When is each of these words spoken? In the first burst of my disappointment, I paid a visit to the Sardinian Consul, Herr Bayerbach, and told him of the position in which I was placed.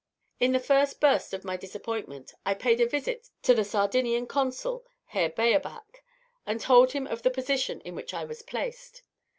In 0.39 0.51
the 0.51 0.59
first 0.59 0.99
burst 0.99 1.31
of 1.31 1.43
my 1.45 1.55
disappointment, 1.55 2.33
I 2.43 2.55
paid 2.55 2.81
a 2.81 2.87
visit 2.87 3.29
to 3.43 3.53
the 3.53 3.63
Sardinian 3.63 4.25
Consul, 4.25 4.83
Herr 5.05 5.29
Bayerbach, 5.29 6.01
and 6.43 6.59
told 6.59 6.93
him 6.93 7.05
of 7.05 7.21
the 7.21 7.29
position 7.29 7.81
in 7.81 7.93
which 7.93 8.11
I 8.11 8.25
was 8.25 8.41
placed. 8.41 9.03